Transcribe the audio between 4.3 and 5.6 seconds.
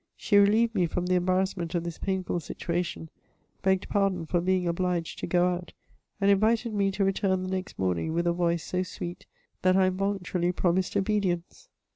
being obliged to go